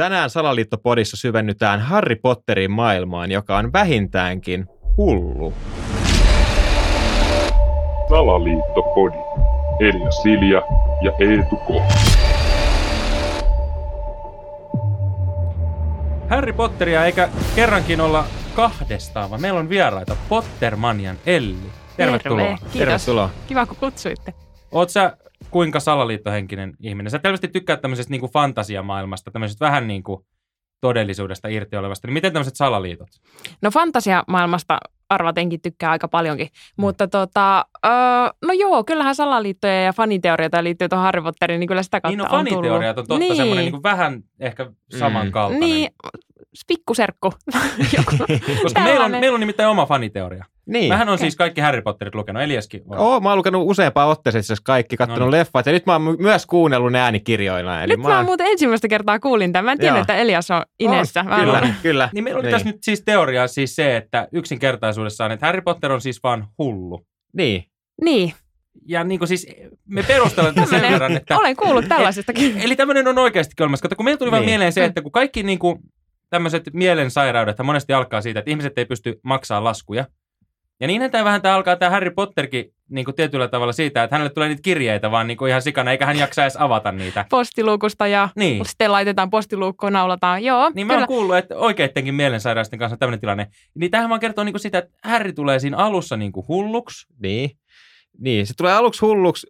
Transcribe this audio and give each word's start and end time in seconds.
Tänään 0.00 0.30
Salaliittopodissa 0.30 1.16
syvennytään 1.16 1.80
Harry 1.80 2.16
Potterin 2.16 2.70
maailmaan, 2.70 3.30
joka 3.30 3.56
on 3.56 3.72
vähintäänkin 3.72 4.66
hullu. 4.96 5.52
Salaliittopodi. 8.08 9.16
Elia 9.80 10.10
Silja 10.10 10.62
ja 11.02 11.12
Eetu 11.18 11.56
K. 11.56 11.68
Harry 16.30 16.52
Potteria 16.52 17.04
eikä 17.04 17.28
kerrankin 17.54 18.00
olla 18.00 18.24
kahdestaan, 18.54 19.30
vaan 19.30 19.42
meillä 19.42 19.60
on 19.60 19.68
vieraita. 19.68 20.16
Pottermanian 20.28 21.16
Elli. 21.26 21.56
Tervetuloa. 21.96 22.38
Terve. 22.38 22.56
Kiitos. 22.58 22.78
Tervetuloa. 22.78 23.30
Kiva, 23.46 23.66
kun 23.66 23.76
kutsuitte. 23.76 24.34
Oot 24.72 24.90
sä 24.90 25.16
kuinka 25.50 25.80
salaliittohenkinen 25.80 26.74
ihminen? 26.80 27.10
Sä 27.10 27.20
selvästi 27.22 27.48
tykkäät 27.48 27.80
tämmöisestä 27.80 28.10
niinku 28.10 28.28
fantasiamaailmasta, 28.28 29.30
tämmöisestä 29.30 29.64
vähän 29.64 29.88
niin 29.88 30.02
kuin 30.02 30.24
todellisuudesta 30.80 31.48
irti 31.48 31.76
olevasta. 31.76 32.08
Niin 32.08 32.12
miten 32.12 32.32
tämmöiset 32.32 32.56
salaliitot? 32.56 33.08
No 33.62 33.70
fantasiamaailmasta 33.70 34.78
arvatenkin 35.08 35.60
tykkää 35.60 35.90
aika 35.90 36.08
paljonkin. 36.08 36.46
Mm. 36.46 36.82
Mutta 36.82 37.08
tota, 37.08 37.64
öö, 37.86 37.92
no 38.44 38.52
joo, 38.52 38.84
kyllähän 38.84 39.14
salaliittoja 39.14 39.82
ja 39.82 39.92
faniteorioita 39.92 40.64
liittyy 40.64 40.88
tuohon 40.88 41.04
Harry 41.04 41.22
Potteriin, 41.22 41.60
niin 41.60 41.68
kyllä 41.68 41.82
sitä 41.82 42.00
kautta 42.00 42.16
Niin 42.16 42.18
no 42.18 42.38
on 42.38 42.44
tullut. 42.46 42.62
faniteoriat 42.62 42.98
on 42.98 43.06
totta 43.06 43.18
niin. 43.18 43.36
semmoinen 43.36 43.64
niin 43.64 43.72
kuin 43.72 43.82
vähän 43.82 44.22
ehkä 44.40 44.70
samankaltainen. 44.98 45.60
Niin, 45.60 45.90
pikkuserkku. 46.68 47.32
Koska 48.62 48.80
meillä 48.80 49.04
on, 49.04 49.10
meillä 49.10 49.34
on 49.34 49.40
nimittäin 49.40 49.68
oma 49.68 49.86
faniteoria. 49.86 50.44
Niin. 50.70 50.88
Mähän 50.88 51.08
on 51.08 51.18
siis 51.18 51.36
kaikki 51.36 51.60
Harry 51.60 51.82
Potterit 51.82 52.14
lukenut, 52.14 52.42
Eliaskin 52.42 52.82
on. 52.88 52.98
Oo, 52.98 53.20
mä 53.20 53.28
oon 53.28 53.38
lukenut 53.38 53.62
useampaan 53.66 54.08
otteeseen 54.08 54.40
asiassa 54.40 54.62
kaikki, 54.64 54.96
katsonut 54.96 55.18
No 55.20 55.24
niin. 55.26 55.30
leffat 55.32 55.66
ja 55.66 55.72
nyt 55.72 55.86
mä 55.86 55.92
oon 55.92 56.02
my- 56.02 56.16
myös 56.18 56.46
kuunnellut 56.46 56.92
ne 56.92 57.00
äänikirjoina. 57.00 57.82
Eli 57.82 57.96
Nyt 57.96 58.06
mä 58.06 58.22
muuten 58.22 58.46
ensimmäistä 58.46 58.88
kertaa 58.88 59.18
kuulin 59.18 59.52
tämän. 59.52 59.64
Mä 59.64 59.72
en 59.72 59.78
tiennyt, 59.78 59.98
Joo. 59.98 60.02
että 60.02 60.16
Elias 60.16 60.50
on 60.50 60.62
Inessä. 60.80 61.20
On, 61.20 61.26
Mä 61.26 61.36
kyllä, 61.40 61.52
luulen- 61.52 61.74
kyllä. 61.82 62.08
Niin 62.12 62.24
meillä 62.24 62.38
oli 62.38 62.46
niin. 62.46 62.52
tässä 62.52 62.68
nyt 62.68 62.76
siis 62.82 63.02
teoria 63.04 63.48
siis 63.48 63.76
se, 63.76 63.96
että 63.96 64.28
yksinkertaisuudessaan, 64.32 65.32
että 65.32 65.46
Harry 65.46 65.60
Potter 65.60 65.92
on 65.92 66.00
siis 66.00 66.22
vaan 66.22 66.46
hullu. 66.58 67.06
Niin. 67.36 67.64
Niin, 68.04 68.32
Ja 68.88 69.04
niin 69.04 69.18
kuin 69.18 69.28
siis 69.28 69.46
me 69.88 70.02
perustellaan 70.02 70.54
tätä 70.54 70.66
sen 70.70 70.82
verran, 70.92 71.16
että... 71.16 71.38
olen 71.38 71.56
kuullut 71.56 71.88
tällaisestakin. 71.88 72.58
Eli 72.58 72.76
tämmöinen 72.76 73.08
on 73.08 73.18
oikeasti 73.18 73.62
olemassa. 73.62 73.82
Kato, 73.82 73.96
kun 73.96 74.04
meillä 74.04 74.18
tuli 74.18 74.30
vaan 74.30 74.40
Niin. 74.40 74.50
mieleen 74.50 74.72
se, 74.72 74.84
että 74.84 75.02
kun 75.02 75.12
kaikki 75.12 75.42
niin 75.42 75.58
kuin, 75.58 75.78
tämmöiset 76.30 76.62
mielensairaudet 76.72 77.56
monesti 77.62 77.92
alkaa 77.92 78.20
siitä, 78.22 78.38
että 78.40 78.50
ihmiset 78.50 78.78
ei 78.78 78.84
pysty 78.84 79.20
maksaa 79.24 79.64
laskuja. 79.64 80.04
Ja 80.80 80.86
niin 80.86 81.10
tämä 81.10 81.24
vähän 81.24 81.42
tämä 81.42 81.54
alkaa 81.54 81.76
tämä 81.76 81.90
Harry 81.90 82.10
Potterkin 82.10 82.72
niin 82.90 83.04
kuin 83.04 83.14
tietyllä 83.14 83.48
tavalla 83.48 83.72
siitä, 83.72 84.02
että 84.02 84.16
hänelle 84.16 84.30
tulee 84.34 84.48
niitä 84.48 84.62
kirjeitä 84.62 85.10
vaan 85.10 85.26
niin 85.26 85.36
kuin 85.36 85.48
ihan 85.48 85.62
sikana, 85.62 85.90
eikä 85.90 86.06
hän 86.06 86.18
jaksa 86.18 86.42
edes 86.42 86.56
avata 86.56 86.92
niitä. 86.92 87.24
Postiluukusta 87.30 88.06
ja 88.06 88.28
Niin. 88.36 88.64
sitten 88.66 88.92
laitetaan 88.92 89.30
postiluukkoon, 89.30 89.92
naulataan. 89.92 90.44
Joo, 90.44 90.70
Niin 90.74 90.86
mä 90.86 90.92
kyllä. 90.92 91.00
oon 91.02 91.08
kuullut, 91.08 91.36
että 91.36 91.56
oikeidenkin 91.56 92.14
mielensairaisten 92.14 92.78
kanssa 92.78 92.96
tämmöinen 92.96 93.20
tilanne. 93.20 93.46
Niin 93.74 93.90
tähän 93.90 94.08
vaan 94.08 94.20
kertoo 94.20 94.44
niin 94.44 94.52
kuin 94.52 94.60
sitä, 94.60 94.78
että 94.78 94.90
Harry 95.04 95.32
tulee 95.32 95.58
siinä 95.58 95.76
alussa 95.76 96.16
niin 96.16 96.32
kuin 96.32 96.48
hulluksi. 96.48 97.06
Niin. 97.22 97.50
Niin, 98.18 98.46
se 98.46 98.54
tulee 98.56 98.72
aluksi 98.72 99.00
hulluksi, 99.00 99.46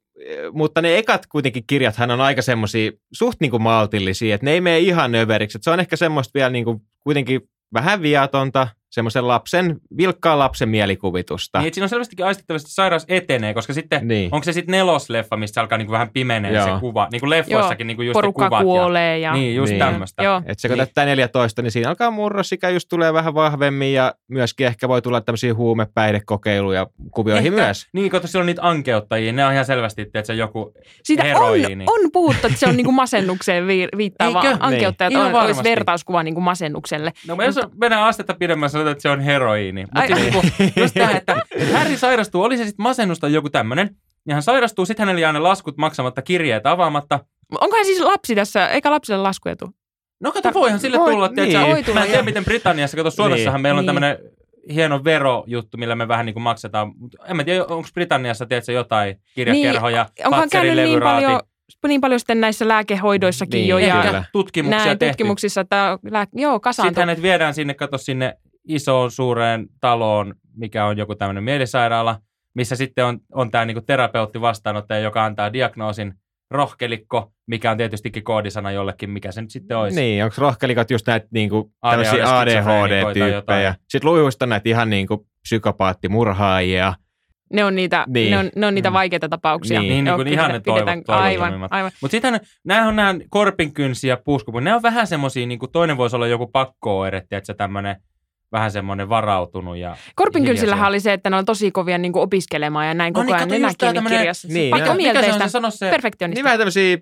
mutta 0.53 0.83
ne 0.83 0.98
ekat 0.98 1.27
kuitenkin 1.27 1.64
kirjathan 1.67 2.11
on 2.11 2.20
aika 2.20 2.42
semmoisia 2.42 2.92
suht 3.12 3.41
niin 3.41 3.51
kuin 3.51 3.62
maltillisia, 3.62 4.34
että 4.34 4.45
ne 4.45 4.53
ei 4.53 4.61
mene 4.61 4.78
ihan 4.78 5.14
överiksi. 5.14 5.58
Että 5.58 5.64
se 5.64 5.70
on 5.70 5.81
ehkä 5.81 5.97
semmoista 5.97 6.31
vielä 6.34 6.51
niin 6.51 6.64
kuin 6.64 6.81
kuitenkin 7.01 7.41
vähän 7.75 8.03
viatonta, 8.03 8.69
semmoisen 8.91 9.28
lapsen, 9.28 9.77
vilkkaan 9.96 10.38
lapsen 10.38 10.69
mielikuvitusta. 10.69 11.60
Niin, 11.60 11.74
siinä 11.74 11.84
on 11.84 11.88
selvästikin 11.88 12.27
aistittavasti 12.27 12.66
että 12.66 12.74
sairaus 12.74 13.05
etenee, 13.08 13.55
koska 13.55 13.72
sitten 13.72 14.08
Niin. 14.08 14.28
onko 14.34 14.44
se 14.44 14.52
sitten 14.52 14.72
nelosleffa, 14.72 15.36
missä 15.36 15.55
se 15.55 15.60
alkaa 15.60 15.78
niin 15.78 15.86
kuin 15.86 15.92
vähän 15.92 16.10
pimenee 16.12 16.52
Joo. 16.52 16.64
se 16.64 16.70
kuva. 16.80 17.08
Niin 17.12 17.20
kuin 17.20 17.30
leffoissakin 17.30 17.86
niin 17.86 17.96
kuin 17.96 18.06
just 18.06 18.12
Porukka 18.12 18.48
kuvat. 18.48 18.62
kuolee 18.62 19.18
ja... 19.18 19.30
Ja, 19.30 19.34
niin, 19.34 19.56
just 19.56 19.70
Niin. 19.70 19.78
niin. 19.80 19.92
tämmöistä. 19.92 20.22
Että 20.46 20.55
se 20.62 20.68
kun 20.68 20.74
Niin. 20.74 20.78
täyttää 20.86 21.05
14, 21.05 21.62
niin 21.62 21.70
siinä 21.70 21.88
alkaa 21.88 22.11
murrosikä 22.11 22.70
just 22.70 22.86
tulee 22.88 23.12
vähän 23.12 23.34
vahvemmin 23.34 23.92
ja 23.92 24.14
myöskin 24.28 24.66
ehkä 24.66 24.88
voi 24.88 25.02
tulla 25.02 25.20
tämmöisiä 25.20 25.55
huumepäihdekokeiluja 25.55 26.86
kuvioihin 27.11 27.52
Ehkä- 27.52 27.64
myös. 27.66 27.86
Niin, 27.92 28.11
kun 28.11 28.20
siellä 28.24 28.42
on 28.42 28.46
niitä 28.46 28.62
ankeuttajia, 28.68 29.33
ne 29.33 29.45
on 29.46 29.52
ihan 29.52 29.64
selvästi, 29.64 30.02
että 30.02 30.23
se 30.23 30.34
joku 30.34 30.73
Siitä 31.02 31.23
on, 31.23 31.29
heroiini. 31.29 31.84
on 31.89 32.11
puhuttu, 32.12 32.46
että 32.46 32.58
se 32.58 32.67
on 32.68 32.77
niinku 32.77 32.92
masennukseen 32.92 33.67
vi- 33.67 33.89
viittaava. 33.96 34.42
Eikö? 34.42 34.56
Ankeuttajat 34.61 35.12
Niin. 35.12 35.23
on, 35.23 35.34
olisi 35.34 35.64
vertauskuva 35.64 36.23
niinku 36.23 36.40
masennukselle. 36.40 37.12
No 37.29 37.36
mä 37.36 37.45
jos 37.45 37.61
mennään 37.80 38.02
astetta 38.02 38.34
pidemmälle, 38.34 38.80
sanotaan, 38.80 38.92
että 38.92 39.02
se 39.02 39.08
on 39.11 39.20
heroiini. 39.20 39.80
Mutta 39.83 40.01
Ai- 40.01 40.08
siis 40.30 40.77
just 40.77 40.95
tämä, 40.95 41.11
että 41.11 41.35
että 41.57 41.79
Harry 41.79 41.96
sairastuu, 41.96 42.42
oli 42.42 42.57
se 42.57 42.64
sitten 42.64 42.83
masennusta 42.83 43.29
joku 43.29 43.51
tämmöinen, 43.51 43.91
ja 44.29 44.35
hän 44.35 44.42
sairastuu, 44.42 44.86
sitten 44.86 45.05
hänellä 45.07 45.20
jää 45.20 45.33
ne 45.33 45.39
laskut 45.39 45.77
maksamatta, 45.77 46.23
kirjeet 46.23 46.67
avaamatta. 46.67 47.20
Onkohan 47.61 47.85
siis 47.85 48.01
lapsi 48.01 48.35
tässä, 48.35 48.68
eikä 48.68 48.91
lapsille 48.91 49.18
laskuja 49.23 49.57
tule? 49.57 49.70
No 50.20 50.33
kato, 50.33 50.48
Tar- 50.48 50.55
voihan 50.55 50.80
sille 50.80 50.98
voi- 50.98 51.13
tulla, 51.13 51.27
niin. 51.29 51.35
tiedätkö, 51.35 51.67
Voi 51.73 51.83
tulla, 51.83 51.98
mä 52.01 52.05
en 52.05 52.11
tiedä, 52.11 52.23
miten 52.24 52.45
Britanniassa, 52.45 52.96
kato 52.96 53.11
Suomessahan 53.11 53.58
Niin. 53.58 53.63
meillä 53.63 53.79
on 53.79 53.83
Niin. 53.83 53.86
tämmöinen 53.86 54.18
hieno 54.74 55.05
verojuttu, 55.05 55.77
millä 55.77 55.95
me 55.95 56.08
vähän 56.08 56.27
niin 56.27 56.35
kuin 56.35 56.42
maksetaan. 56.42 56.92
Mut 56.98 57.17
En 57.29 57.36
mä 57.36 57.45
tiedä, 57.45 57.64
onko 57.64 57.89
Britanniassa, 57.95 58.47
tiedätkö, 58.47 58.73
jotain 58.73 59.17
kirjakerhoja, 59.35 60.07
Niin, 60.18 60.27
Onkohan 60.27 60.48
käynyt 60.48 60.77
niin 60.85 61.01
paljon, 61.01 61.41
niin 61.89 62.01
paljon 62.01 62.20
sitten 62.20 62.41
näissä 62.41 62.68
lääkehoidoissakin 62.68 63.58
Niin, 63.58 63.68
jo 63.68 63.79
ja 63.79 64.24
tutkimuksia 64.33 64.85
näin 64.85 64.98
tehty. 64.98 65.12
tutkimuksissa, 65.12 65.61
että 65.61 65.98
lää... 66.11 66.27
joo, 66.35 66.61
kasaantuu. 66.61 66.89
Sitten 66.91 67.02
hänet 67.08 67.23
viedään 67.23 67.55
sinne, 67.55 67.74
kato 67.74 67.98
sinne 67.98 68.36
isoon 68.75 69.11
suureen 69.11 69.67
taloon, 69.81 70.35
mikä 70.57 70.85
on 70.85 70.98
joku 70.98 71.14
tämmöinen 71.14 71.45
mielisairaala, 71.45 72.19
missä 72.55 72.77
sitten 72.77 73.05
on, 73.05 73.19
on 73.35 73.51
tämä 73.51 73.64
niinku 73.64 73.81
terapeutti 73.81 74.41
vastaanottaja, 74.41 75.01
joka 75.01 75.25
antaa 75.25 75.53
diagnoosin 75.53 76.14
rohkelikko, 76.51 77.33
mikä 77.47 77.70
on 77.70 77.77
tietystikin 77.77 78.25
koodisana 78.25 78.70
jollekin, 78.70 79.11
mikä 79.11 79.33
se 79.33 79.41
nyt 79.41 79.51
sitten 79.51 79.77
olisi. 79.79 80.01
Niin, 80.01 80.25
onko 80.25 80.35
rohkelikot 80.39 80.91
just 80.91 81.07
näitä 81.07 81.27
niinku, 81.30 81.73
tämmöisiä 81.91 82.39
ADHD-tyyppejä? 82.39 83.35
jotain. 83.35 83.75
Sitten 83.89 84.11
luihuista 84.11 84.47
näitä 84.47 84.69
ihan 84.69 84.91
niinku 84.91 85.27
psykopaattimurhaajia. 85.42 86.95
Ne 87.53 87.64
on 87.64 87.77
niitä, 87.77 88.05
Niin. 88.09 88.30
ne 88.30 88.39
on, 88.39 88.51
ne 88.57 88.67
on 88.67 88.75
niitä 88.75 88.91
Mm. 88.91 88.95
vaikeita 88.95 89.29
tapauksia. 89.29 89.80
Niin. 89.80 89.91
Niin, 89.91 90.05
niin 90.05 90.17
kuin 90.17 90.29
ihan 90.29 90.51
ne 90.51 90.59
toivot- 90.59 90.80
aivan, 90.83 91.05
toivottomimmat. 91.05 91.73
aivan. 91.73 91.91
Mutta 92.03 92.13
sitten 92.13 92.41
nämä 92.64 92.89
on 92.89 92.97
nämä 92.97 93.14
korpinkynsi 93.30 94.09
ja 94.09 94.17
puuskupu, 94.25 94.61
ne 94.61 94.75
on 94.75 94.83
vähän 94.83 95.07
semmoisia, 95.07 95.47
niin 95.47 95.59
kuin 95.59 95.73
toinen 95.73 95.97
voisi 95.97 96.17
olla 96.17 96.27
joku 96.27 96.47
pakko 96.47 97.07
että 97.07 97.41
se 97.45 97.55
tämmöinen 97.55 97.97
vähän 98.52 98.70
semmoinen 98.70 99.08
varautunut. 99.08 99.77
Ja 99.77 99.96
Korpinkynsillähän 100.14 100.78
hiljaisia. 100.78 100.88
oli 100.88 101.00
se, 101.00 101.12
että 101.12 101.30
ne 101.30 101.36
on 101.36 101.44
tosi 101.44 101.70
kovia 101.70 101.98
niin 101.98 102.12
kuin 102.12 102.22
opiskelemaan 102.22 102.86
ja 102.88 102.94
näin 102.94 103.12
No 103.12 103.20
koko 103.20 103.24
niin, 103.27 103.34
ajan. 103.34 103.48
kato 103.48 103.55
Ne 103.55 103.58
näki 103.66 103.84
niin 103.84 103.94
tämmönen- 103.94 104.18
kirjassa. 104.18 104.48
Niin, 104.48 104.74
Niin, 104.74 104.90
on 104.90 104.96
mielteistä, 104.96 105.48
se, 105.48 105.58
se, 105.70 105.90
perfektionista. 105.90 106.38
Niin 106.38 106.44
vähän 106.44 106.58
tämmöisiä 106.58 106.98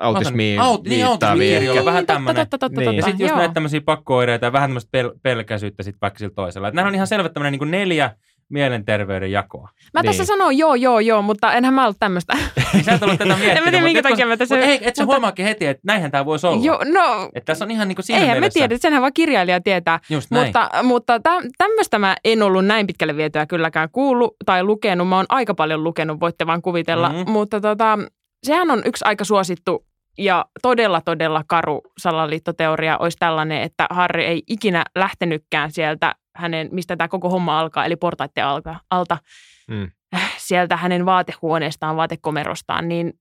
autismiin 0.00 0.60
Aut- 0.60 0.64
niin, 0.88 1.06
viittaavia. 1.06 1.08
autismikirjo, 1.10 1.72
ehkä. 1.72 1.84
vähän 1.84 2.00
totta, 2.02 2.12
tämmönen. 2.14 2.36
Totta, 2.36 2.58
totta, 2.58 2.80
Niin. 2.80 2.84
totta, 2.86 3.00
Ja 3.00 3.02
sitten 3.06 3.24
just 3.24 3.36
näitä 3.36 3.54
tämmöisiä 3.54 3.80
pakko-oireita 3.80 4.44
ja 4.46 4.52
vähän 4.52 4.70
tämmöistä 4.70 5.02
pel- 5.02 5.18
pelkäisyyttä 5.22 5.82
sitten 5.82 5.98
vaikka 6.00 6.18
sillä 6.18 6.32
toisella. 6.34 6.68
Et 6.68 6.74
nämä 6.74 6.88
on 6.88 6.94
ihan 6.94 7.06
selvä 7.06 7.28
tämmöinen 7.28 7.60
niin 7.60 7.70
neljä 7.70 8.10
mielenterveyden 8.52 9.32
jakoa. 9.32 9.68
Mä 9.94 10.02
tässä 10.02 10.20
Niin. 10.22 10.26
sanon 10.26 10.58
joo, 10.58 10.74
joo, 10.74 11.00
joo, 11.00 11.22
mutta 11.22 11.52
enhän 11.52 11.74
mä 11.74 11.84
ollut 11.84 11.96
tämmöistä. 12.00 12.36
Niin 12.72 12.84
sä 12.84 12.92
et 12.92 13.02
ollut 13.02 13.18
tätä 13.18 13.36
miettinyt. 13.36 13.56
En 13.58 13.64
mä 13.64 13.70
tiedä, 13.70 13.84
minkä 13.84 14.02
takia 14.02 14.26
mä 14.26 14.36
tässä- 14.36 14.54
Mut 14.56 14.64
ei, 14.64 14.74
et 14.82 14.96
sä 14.96 15.02
mutta- 15.02 15.04
huomaakin 15.14 15.44
heti, 15.44 15.66
että 15.66 15.80
näinhän 15.86 16.10
tämä 16.10 16.24
voisi 16.24 16.46
olla. 16.46 16.64
joo, 16.64 16.80
no, 16.92 17.28
Että 17.34 17.52
tässä 17.52 17.64
on 17.64 17.70
ihan 17.70 17.88
niin 17.88 17.96
kuin 17.96 18.04
siinä 18.04 18.20
eihän 18.20 18.36
me 18.36 18.40
mielessä. 18.40 18.58
tiedä, 18.60 18.78
senhän 18.78 19.00
vaan 19.02 19.12
kirjailija 19.14 19.60
tietää. 19.60 20.00
Just 20.10 20.30
näin. 20.30 20.46
Mutta, 20.46 20.70
mutta 20.82 21.20
tä, 21.20 21.30
tämmöistä 21.58 21.98
mä 21.98 22.16
en 22.24 22.42
ollut 22.42 22.66
näin 22.66 22.86
pitkälle 22.86 23.16
vietyä 23.16 23.46
kylläkään 23.46 23.88
kuullut 23.92 24.36
tai 24.46 24.64
lukenut. 24.64 25.08
Mä 25.08 25.16
oon 25.16 25.26
aika 25.28 25.54
paljon 25.54 25.84
lukenut, 25.84 26.20
voitte 26.20 26.46
vaan 26.46 26.62
kuvitella. 26.62 27.08
Mhm. 27.08 27.16
Mm-hmm. 27.18 27.30
Mutta 27.32 27.60
tota, 27.60 27.98
sehän 28.46 28.70
on 28.70 28.82
yksi 28.84 29.04
aika 29.04 29.24
suosittu 29.24 29.84
ja 30.18 30.44
todella, 30.62 31.00
todella 31.00 31.44
karu 31.46 31.80
salaliittoteoria 31.98 32.98
olisi 32.98 33.16
tällainen, 33.18 33.62
että 33.62 33.86
Harry 33.90 34.22
ei 34.22 34.42
ikinä 34.48 34.84
lähtenytkään 34.94 35.70
sieltä 35.72 36.14
hänen, 36.36 36.68
mistä 36.72 36.96
tämä 36.96 37.08
koko 37.08 37.28
homma 37.30 37.60
alkaa, 37.60 37.84
eli 37.84 37.96
portaiden 37.96 38.44
alta, 38.46 38.74
alta 38.90 39.18
Mm. 39.70 39.90
sieltä 40.36 40.76
hänen 40.76 41.06
vaatehuoneestaan, 41.06 41.96
vaatekomerostaan, 41.96 42.88
niin, 42.88 43.12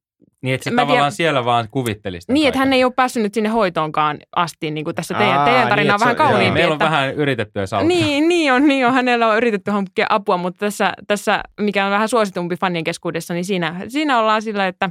Niin, 0.43 0.55
että 0.55 0.63
se 0.63 0.69
tavallaan 0.75 0.95
tiedän- 0.97 1.11
siellä 1.11 1.45
vaan 1.45 1.67
kuvittelisi. 1.71 2.31
niin 2.33 2.47
että 2.47 2.59
hän 2.59 2.73
ei 2.73 2.83
ole 2.83 2.93
päässyt 2.95 3.23
nyt 3.23 3.33
sinne 3.33 3.49
hoitoonkaan 3.49 4.17
asti, 4.35 4.71
niin 4.71 4.83
kuin 4.83 4.95
tässä 4.95 5.13
teidän, 5.13 5.37
Aa, 5.39 5.45
teidän 5.45 5.61
niin, 5.61 5.69
tarina 5.69 5.93
on 5.93 5.95
että 5.95 6.05
vähän 6.05 6.17
joo. 6.17 6.25
Niin, 6.27 6.31
kauniimpi. 6.33 6.59
meillä 6.59 6.71
on 6.71 6.75
että- 6.75 6.85
vähän 6.85 7.13
yritetty 7.15 7.59
ja. 7.59 7.83
Niin, 7.83 8.27
niin 8.27 8.53
on, 8.53 8.67
niin 8.67 8.87
on. 8.87 8.93
Hänellä 8.93 9.27
on 9.27 9.37
yritetty 9.37 9.71
hankkia 9.71 10.05
apua, 10.09 10.37
mutta 10.37 10.59
tässä, 10.59 10.93
tässä 11.07 11.43
mikä 11.59 11.85
on 11.85 11.91
vähän 11.91 12.09
suositumpi 12.09 12.55
fanien 12.55 12.83
keskuudessa, 12.83 13.33
niin 13.33 13.45
siinä, 13.45 13.75
siinä 13.87 14.19
ollaan 14.19 14.41
sillä, 14.41 14.67
että 14.67 14.89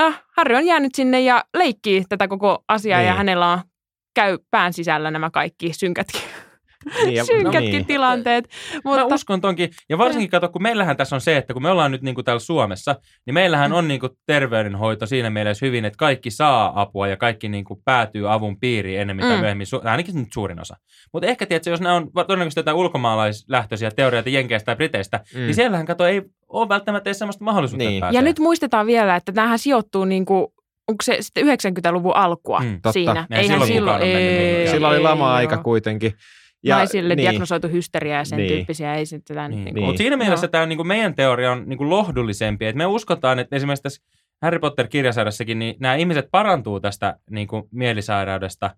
no, 0.00 0.12
Harry 0.36 0.54
on 0.56 0.66
jäänyt 0.66 0.94
sinne 0.94 1.20
ja 1.20 1.44
leikkii 1.56 2.04
tätä 2.08 2.28
koko 2.28 2.64
asiaa 2.68 2.98
Niin. 2.98 3.08
ja 3.08 3.14
hänellä 3.14 3.52
on, 3.52 3.58
käy 4.14 4.38
pään 4.50 4.72
sisällä 4.72 5.10
nämä 5.10 5.30
kaikki 5.30 5.72
synkätkin, 5.72 6.20
Niin, 7.04 7.14
ja- 7.14 7.24
synkätkin 7.24 7.72
niin. 7.72 7.86
tilanteet. 7.86 8.48
Mutta... 8.84 9.00
Mä 9.08 9.14
uskon 9.14 9.40
tonkin. 9.40 9.70
Ja 9.88 9.98
varsinkin 9.98 10.30
kato, 10.30 10.48
kun 10.48 10.62
meillähän 10.62 10.96
tässä 10.96 11.16
on 11.16 11.20
se, 11.20 11.36
että 11.36 11.52
kun 11.52 11.62
me 11.62 11.70
ollaan 11.70 11.90
nyt 11.90 12.02
niin 12.02 12.14
kuin 12.14 12.24
täällä 12.24 12.40
Suomessa, 12.40 12.96
niin 13.26 13.34
meillähän 13.34 13.72
on 13.72 13.88
niin 13.88 14.00
kuin 14.00 14.12
terveydenhoito 14.26 15.06
siinä 15.06 15.30
mielessä 15.30 15.66
hyvin, 15.66 15.84
että 15.84 15.96
kaikki 15.96 16.30
saa 16.30 16.80
apua 16.80 17.08
ja 17.08 17.16
kaikki 17.16 17.48
niin 17.48 17.64
kuin 17.64 17.80
päätyy 17.84 18.32
avun 18.32 18.60
piiriin 18.60 19.00
enemmän 19.00 19.26
tai 19.26 19.36
Mm. 19.36 19.40
myöhemmin, 19.40 19.66
su- 19.66 19.88
ainakin 19.88 20.14
nyt 20.14 20.28
suurin 20.34 20.60
osa. 20.60 20.76
Mutta 21.12 21.26
ehkä 21.28 21.46
tiedätkö, 21.46 21.70
jos 21.70 21.80
nämä 21.80 21.94
on 21.94 22.10
todennäköisesti 22.12 22.58
jotain 22.60 22.76
ulkomaalaislähtöisiä 22.76 23.90
teorioita 23.90 24.30
Jenkeistä 24.30 24.66
tai 24.66 24.76
Briteistä, 24.76 25.16
mm. 25.34 25.38
Mm. 25.40 25.44
niin 25.44 25.54
siellähän 25.54 25.86
kato 25.86 26.06
ei 26.06 26.22
ole 26.54 26.68
välttämättä 26.68 27.08
edes 27.08 27.18
sellaista 27.18 27.44
mahdollisuutta 27.44 27.84
Niin. 27.88 28.02
ja 28.12 28.22
nyt 28.22 28.38
muistetaan 28.38 28.86
vielä, 28.86 29.16
että 29.16 29.32
tämähän 29.32 29.58
sijoittuu 29.58 30.04
niin 30.04 30.24
kuin 30.24 30.46
onko 30.88 31.02
se 31.02 31.16
sitten 31.20 31.46
90-luvun 31.46 32.16
alkua 32.16 32.60
Mm, 32.60 32.72
totta. 32.72 32.92
siinä. 32.92 33.26
Ei 33.30 33.42
silloin 33.48 33.60
mennyt 33.60 33.84
mihinkään. 33.84 34.02
ei, 34.02 34.68
Silloin 34.68 34.90
oli 34.90 34.96
ei, 34.96 35.02
lama-aika 35.02 35.56
kuitenkin. 35.56 36.12
Naisille 36.68 37.14
niin. 37.14 37.22
diagnosoitu 37.22 37.68
hysteria 37.68 38.16
ja 38.16 38.24
sen 38.24 38.36
Niin. 38.36 38.48
tyyppisiä, 38.48 38.94
ei 38.94 39.06
sitten 39.06 39.36
tämän, 39.36 39.50
Niin. 39.50 39.64
niin. 39.64 39.74
Niin. 39.74 39.84
Mutta 39.84 39.98
siinä 39.98 40.16
mielessä 40.16 40.44
Joo. 40.44 40.50
tämä 40.50 40.66
niin 40.66 40.86
meidän 40.86 41.14
teoria 41.14 41.52
on 41.52 41.62
niin 41.66 41.78
kuin 41.78 41.90
lohdullisempi. 41.90 42.66
Et 42.66 42.76
me 42.76 42.86
uskotaan, 42.86 43.38
että 43.38 43.56
esimerkiksi 43.56 43.82
tässä 43.82 44.02
Harry 44.42 44.58
Potter-kirjasarjassakin 44.58 45.58
niin 45.58 45.74
nämä 45.80 45.94
ihmiset 45.94 46.28
parantuu 46.30 46.80
tästä 46.80 47.16
niin 47.30 47.46
kuin 47.46 47.64
mielisairaudesta 47.70 48.70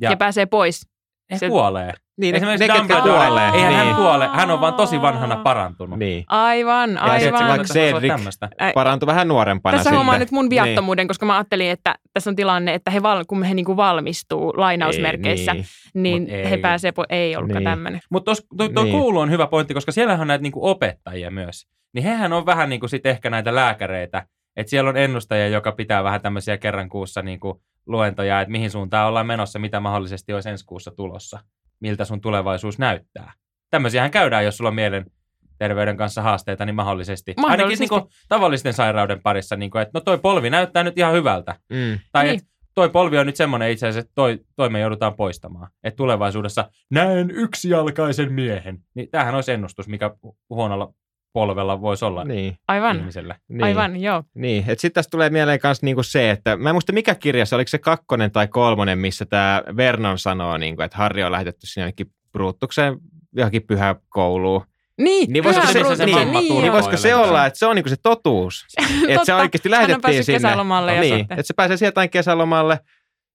ja, 0.00 0.10
Ja 0.10 0.16
pääsee 0.16 0.46
pois. 0.46 0.88
He 1.30 1.38
se- 1.38 1.48
kuolee. 1.48 1.92
Niin, 2.20 2.34
Esimerkiksi 2.34 2.68
ne, 2.68 2.74
ketkä 2.74 2.94
Dumbledore, 2.94 3.26
kuolee. 3.26 3.44
eihän 3.54 3.68
niin. 3.74 3.86
hän 3.86 3.94
kuole, 3.94 4.28
hän 4.28 4.50
on 4.50 4.60
vaan 4.60 4.74
tosi 4.74 5.02
vanhana 5.02 5.36
parantunut. 5.36 5.98
Niin. 5.98 6.24
Aivan, 6.28 6.90
se, 6.90 7.26
että 7.26 7.38
aivan. 7.38 7.48
vaikka 7.48 7.74
Cedric-. 7.74 8.72
Parantui 8.74 9.06
vähän 9.06 9.28
nuorempana 9.28 9.76
Tässä 9.76 9.90
huomaan 9.90 10.20
nyt 10.20 10.30
mun 10.30 10.44
Niin. 10.44 10.50
viattomuuden, 10.50 11.08
koska 11.08 11.26
mä 11.26 11.34
ajattelin, 11.36 11.70
että 11.70 11.94
tässä 12.12 12.30
on 12.30 12.36
tilanne, 12.36 12.74
että 12.74 12.90
he 12.90 13.02
val, 13.02 13.24
kun 13.28 13.42
he 13.42 13.54
niinku 13.54 13.76
valmistuu 13.76 14.52
lainausmerkeissä, 14.56 15.52
Ei, 15.52 15.56
niin, 15.94 16.02
niin 16.02 16.22
Mut 16.22 16.30
ei. 16.30 16.50
he 16.50 16.56
pääsee, 16.56 16.90
po- 16.90 17.06
ei 17.08 17.36
ollutkaan 17.36 17.64
Niin. 17.64 17.70
tämmöinen. 17.72 18.00
Mutta 18.10 18.32
tuo 18.56 18.68
toi 18.68 18.84
Niin. 18.84 18.98
koulu 18.98 19.18
on 19.18 19.30
hyvä 19.30 19.46
pointti, 19.46 19.74
koska 19.74 19.92
siellähän 19.92 20.20
on 20.20 20.26
näitä 20.28 20.42
niinku 20.42 20.66
opettajia 20.68 21.30
myös. 21.30 21.66
Niin 21.94 22.04
hehän 22.04 22.32
on 22.32 22.46
vähän 22.46 22.68
niinku 22.68 22.88
sit 22.88 23.06
ehkä 23.06 23.30
näitä 23.30 23.54
lääkäreitä. 23.54 24.26
Että 24.56 24.70
siellä 24.70 24.90
on 24.90 24.96
ennustajia, 24.96 25.48
joka 25.48 25.72
pitää 25.72 26.04
vähän 26.04 26.20
tämmöisiä 26.20 26.58
kerran 26.58 26.88
kuussa 26.88 27.22
niinku 27.22 27.62
luentoja, 27.86 28.40
että 28.40 28.52
mihin 28.52 28.70
suuntaan 28.70 29.08
ollaan 29.08 29.26
menossa, 29.26 29.58
mitä 29.58 29.80
mahdollisesti 29.80 30.32
olisi 30.32 30.48
ensi 30.48 30.64
kuussa 30.66 30.90
tulossa, 30.90 31.38
miltä 31.80 32.04
sun 32.04 32.20
tulevaisuus 32.20 32.78
näyttää. 32.78 33.32
Tämmöisiähän 33.70 34.10
käydään, 34.10 34.44
jos 34.44 34.56
sulla 34.56 34.68
on 34.68 34.74
mielen 34.74 35.06
terveyden 35.58 35.96
kanssa 35.96 36.22
haasteita, 36.22 36.64
niin 36.66 36.74
mahdollisesti. 36.74 37.34
Ainakin 37.36 37.50
Mahdollisesti. 37.50 37.94
niinku 37.94 38.10
tavallisten 38.28 38.72
sairauden 38.72 39.22
parissa, 39.22 39.56
niinku, 39.56 39.78
että 39.78 39.90
no 39.94 40.00
toi 40.00 40.18
polvi 40.18 40.50
näyttää 40.50 40.82
nyt 40.84 40.98
ihan 40.98 41.12
hyvältä. 41.14 41.54
Mm. 41.70 41.98
Tai 42.12 42.24
Niin. 42.24 42.36
niin. 42.38 42.48
toi 42.74 42.88
polvi 42.88 43.18
on 43.18 43.26
nyt 43.26 43.36
semmoinen 43.36 43.70
itse 43.70 43.86
asiassa, 43.86 44.00
että 44.00 44.12
toi, 44.14 44.40
toi 44.56 44.68
me 44.68 44.80
joudutaan 44.80 45.14
poistamaan. 45.14 45.68
Että 45.84 45.96
tulevaisuudessa 45.96 46.70
näen 46.90 47.30
yksijalkaisen 47.30 48.32
miehen. 48.32 48.78
Niin 48.94 49.10
tämähän 49.10 49.34
olisi 49.34 49.52
ennustus, 49.52 49.88
mikä 49.88 50.10
hu- 50.26 50.36
huonolla 50.50 50.92
polvella 51.34 51.80
voisi 51.80 52.04
olla 52.04 52.24
niin. 52.24 52.36
Niin, 52.36 52.58
Aivan, 52.68 52.96
ihmiselle. 52.96 53.36
niin. 53.48 53.64
aivan, 53.64 53.96
joo. 53.96 54.22
Niin, 54.34 54.58
että 54.60 54.80
sitten 54.80 54.92
tässä 54.92 55.10
tulee 55.10 55.30
mieleen 55.30 55.60
myös 55.62 55.82
niinku 55.82 56.02
se, 56.02 56.30
että 56.30 56.56
mä 56.56 56.68
en 56.68 56.74
muista 56.74 56.92
mikä 56.92 57.14
kirja 57.14 57.46
se, 57.46 57.54
oliko 57.54 57.68
se 57.68 57.78
kakkonen 57.78 58.30
tai 58.30 58.48
kolmonen, 58.48 58.98
missä 58.98 59.26
tämä 59.26 59.62
Vernon 59.76 60.18
sanoo, 60.18 60.58
niinku, 60.58 60.82
että 60.82 60.96
Harri 60.98 61.24
on 61.24 61.32
lähetetty 61.32 61.66
sinne 61.66 61.84
jonnekin 61.84 62.06
Bruuttukseen 62.32 62.96
johonkin 63.36 63.62
pyhäkouluun. 63.66 64.64
Niin, 64.98 65.32
Niin 65.32 65.44
voisiko 65.44 65.66
se, 65.66 65.78
Brutus, 65.80 65.98
niin, 65.98 66.16
niin, 66.16 66.32
turpoilee 66.32 66.72
voisiko 66.72 66.96
se 66.96 67.14
olla, 67.14 67.46
että 67.46 67.58
se 67.58 67.66
on 67.66 67.76
niinku 67.76 67.88
se 67.88 67.96
totuus? 68.02 68.66
että 69.08 69.24
se 69.24 69.34
oikeasti 69.34 69.68
Hän 69.68 69.80
on 69.80 69.88
lähetettiin 69.88 70.24
sinne. 70.24 70.38
kesälomalle 70.38 70.94
ja 70.94 71.00
niin, 71.00 71.20
että 71.20 71.42
se 71.42 71.54
pääsee 71.54 71.76
sieltä 71.76 71.88
jotain 71.92 72.10
kesälomalle. 72.10 72.80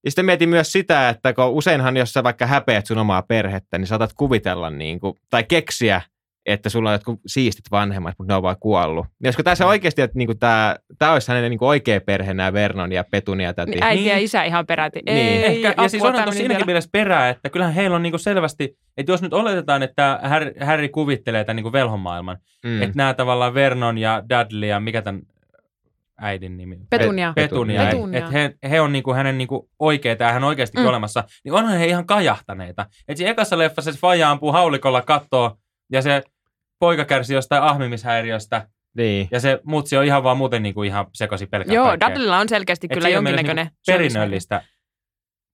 Ja 0.05 0.11
sitten 0.11 0.25
mietin 0.25 0.49
myös 0.49 0.71
sitä, 0.71 1.09
että 1.09 1.33
kun 1.33 1.45
useinhan, 1.45 1.97
jos 1.97 2.13
sä 2.13 2.23
vaikka 2.23 2.45
häpeät 2.45 2.85
sun 2.85 2.97
omaa 2.97 3.21
perhettä, 3.21 3.77
niin 3.77 3.87
saatat 3.87 4.13
kuvitella 4.13 4.69
niin 4.69 4.99
kuin, 4.99 5.13
tai 5.29 5.43
keksiä, 5.43 6.01
että 6.45 6.69
sulla 6.69 6.89
on 6.89 6.93
jotkut 6.93 7.19
siistit 7.27 7.65
vanhemmat, 7.71 8.15
mutta 8.17 8.33
ne 8.33 8.35
on 8.37 8.43
vaan 8.43 8.55
kuollut. 8.59 9.05
Niin 9.05 9.27
olisiko 9.27 9.43
tässä 9.43 9.67
oikeasti, 9.67 10.01
että 10.01 10.17
niin 10.17 10.39
tämä, 10.39 10.75
tämä 10.99 11.13
olisi 11.13 11.31
hänen 11.31 11.49
niin 11.49 11.57
kuin 11.59 11.69
oikea 11.69 12.01
perhe, 12.01 12.33
nämä 12.33 12.53
Vernon 12.53 12.91
ja 12.91 13.03
Petunia 13.11 13.53
täti? 13.53 13.71
Niin 13.71 13.83
äiti 13.83 14.05
ja 14.05 14.15
Niin. 14.15 14.25
isä 14.25 14.43
ihan 14.43 14.65
peräti. 14.65 14.99
Niin. 15.05 15.17
Ei, 15.17 15.45
Ehkä, 15.45 15.69
apua, 15.69 15.83
ja 15.83 15.89
siis 15.89 16.03
onhan 16.03 16.15
tää 16.15 16.23
tuossa 16.23 16.37
siinäkin 16.39 16.65
mielessä 16.65 16.89
perää, 16.93 17.29
että 17.29 17.49
kyllähän 17.49 17.73
heillä 17.75 17.95
on 17.95 18.03
niinku 18.03 18.17
selvästi, 18.17 18.77
että 18.97 19.11
jos 19.11 19.21
nyt 19.21 19.33
oletetaan, 19.33 19.83
että 19.83 20.19
Harry, 20.23 20.53
Harry 20.65 20.89
kuvittelee 20.89 21.43
tämän 21.43 21.55
niinku 21.55 21.71
velhomaailman, 21.71 22.37
Mm. 22.63 22.69
mm. 22.69 22.81
että 22.81 22.97
nämä 22.97 23.13
tavallaan 23.13 23.53
Vernon 23.53 23.97
ja 23.97 24.23
Dudley 24.29 24.69
ja 24.69 24.79
mikä 24.79 25.01
tämän 25.01 25.21
äidin 26.21 26.57
nimi 26.57 26.75
on? 26.75 26.81
Petunia. 26.89 27.33
Petunia, 27.35 27.81
Petunia. 27.81 27.85
Petunia. 27.85 28.19
että 28.19 28.29
et 28.29 28.33
he, 28.63 28.69
he 28.69 28.81
on 28.81 28.91
niinku 28.91 29.13
hänen 29.13 29.37
niinku 29.37 29.69
oikeita 29.79 30.23
ja 30.23 30.31
hän 30.31 30.43
on 30.43 30.47
oikeastikin 30.47 30.79
Mm. 30.81 30.85
mm. 30.85 30.89
olemassa, 30.89 31.23
niin 31.43 31.53
onhan 31.53 31.77
he 31.77 31.85
ihan 31.85 32.05
kajahtaneita. 32.05 32.85
Et 33.07 33.17
siinä 33.17 33.31
ekassa 33.31 33.57
leffassa 33.57 33.91
se 33.91 33.99
faija 33.99 34.29
ampuu 34.31 34.51
haulikolla 34.51 35.01
kattoo 35.01 35.57
ja 35.91 36.01
se 36.01 36.23
poika 36.79 37.05
kärsii 37.05 37.33
jostain 37.35 37.63
ahmimishäiriöstä 37.63 38.67
Niin. 38.97 39.27
ja 39.31 39.39
se 39.39 39.59
mutsi 39.63 39.97
on 39.97 40.05
ihan 40.05 40.23
vaan 40.23 40.37
muuten 40.37 40.63
niinku 40.63 40.83
ihan 40.83 41.05
sekaisin 41.13 41.49
pelkää 41.49 41.73
Joo, 41.75 41.85
kaikkea. 41.87 42.09
Dudleylla 42.09 42.37
on 42.37 42.49
selkeästi 42.49 42.87
Et 42.89 42.93
kyllä 42.97 43.09
jonkinnäköinen 43.09 43.65
niinku 43.65 43.77
syömishäiriö. 43.85 44.13
perinnöllistä 44.13 44.61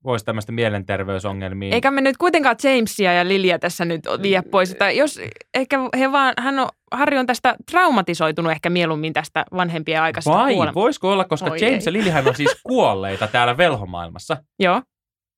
voisi 0.04 0.26
tämmöistä 0.26 0.52
mielenterveysongelmia. 0.52 1.74
Eikä 1.76 1.92
me 1.92 2.02
nyt 2.02 2.18
kuitenkaan 2.18 2.56
Jamesia 2.64 3.14
ja 3.14 3.28
Lilia 3.28 3.60
tässä 3.60 3.86
nyt 3.86 4.02
vie 4.22 4.42
pois. 4.42 4.72
Että 4.72 4.92
jos 4.92 5.20
ehkä 5.54 5.78
he 5.98 6.12
vaan, 6.12 6.34
hän 6.40 6.60
on, 6.60 6.68
Harry 6.92 7.18
on 7.18 7.26
tästä 7.26 7.56
traumatisoitunut 7.72 8.52
ehkä 8.52 8.70
mieluummin 8.70 9.14
tästä 9.14 9.46
vanhempien 9.56 10.02
aikaisesta 10.02 10.38
Vai, 10.38 10.54
kuolemasta. 10.54 10.80
voisiko 10.80 11.12
olla, 11.12 11.24
koska 11.26 11.52
Oi 11.52 11.58
James 11.62 11.88
ei. 11.88 11.92
ja 11.92 11.94
Lilyhän 11.94 12.28
on 12.28 12.36
siis 12.36 12.56
kuolleita 12.68 13.28
täällä 13.28 13.58
velhomaailmassa. 13.58 14.38
Joo. 14.60 14.82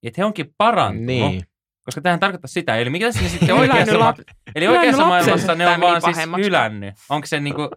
Että 0.03 0.21
he 0.21 0.25
onkin 0.25 0.53
parantunut. 0.57 1.05
Niin. 1.05 1.43
Koska 1.85 2.01
tämähän 2.01 2.19
tarkoittaa 2.19 2.47
sitä. 2.47 2.75
Eli 2.75 2.89
mikä 2.89 3.11
siinä 3.11 3.29
sitten 3.29 3.55
oikeassa, 3.55 3.93
lap- 3.95 4.33
eli 4.57 4.67
oikeassa 4.67 5.05
maailmassa 5.05 5.55
ne 5.55 5.67
on 5.67 5.81
vaan 5.81 6.01
siis 6.01 6.17
hylännyt. 6.45 6.95
Onko 7.09 7.27
se 7.27 7.39
niinku, 7.39 7.69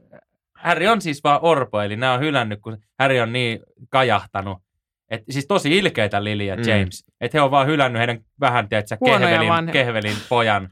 Harry 0.54 0.86
on 0.86 1.00
siis 1.00 1.24
vaan 1.24 1.38
orpo, 1.42 1.80
eli 1.80 1.96
nämä 1.96 2.12
on 2.12 2.20
hylännyt, 2.20 2.60
kun 2.60 2.78
Harry 2.98 3.20
on 3.20 3.32
niin 3.32 3.60
kajahtanut. 3.90 4.58
Et, 5.10 5.22
siis 5.30 5.46
tosi 5.46 5.78
ilkeitä 5.78 6.24
Lily 6.24 6.44
ja 6.44 6.56
Mm. 6.56 6.62
James. 6.68 7.04
Että 7.20 7.38
he 7.38 7.42
on 7.42 7.50
vaan 7.50 7.66
hylännyt 7.66 7.98
heidän 8.00 8.18
vähän, 8.40 8.68
tiedätkö, 8.68 8.96
kehvelin, 9.04 9.48
vanhe- 9.48 9.72
kehvelin 9.72 10.16
pojan. 10.28 10.68